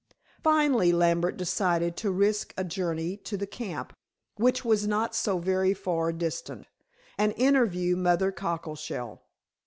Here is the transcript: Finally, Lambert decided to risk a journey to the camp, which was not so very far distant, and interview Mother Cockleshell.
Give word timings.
Finally, 0.41 0.91
Lambert 0.91 1.37
decided 1.37 1.95
to 1.95 2.09
risk 2.09 2.55
a 2.57 2.63
journey 2.63 3.15
to 3.17 3.37
the 3.37 3.45
camp, 3.45 3.93
which 4.35 4.65
was 4.65 4.87
not 4.87 5.13
so 5.13 5.37
very 5.37 5.75
far 5.75 6.11
distant, 6.11 6.65
and 7.19 7.35
interview 7.37 7.95
Mother 7.95 8.31
Cockleshell. 8.31 9.21